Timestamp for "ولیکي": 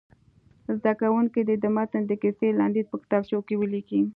3.57-4.01